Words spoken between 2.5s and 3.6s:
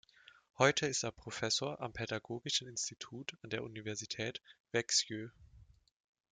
Institut an